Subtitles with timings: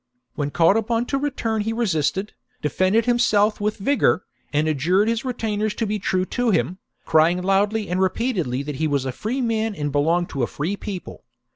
[0.33, 5.75] When called upon to return he resisted, defended himself with vigour, and adjured his retainers
[5.75, 9.75] to be true to him, crying loudly and repeatedly that he was a free man
[9.75, 11.23] and belonged to a free people.